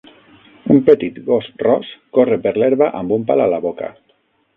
un 0.75 0.79
petit 0.85 1.19
gos 1.27 1.49
ros 1.63 1.91
corre 2.19 2.39
per 2.47 2.53
l'herba 2.61 2.89
amb 3.01 3.15
un 3.19 3.27
pal 3.31 3.45
a 3.45 3.47
la 3.53 3.61
boca 3.67 3.91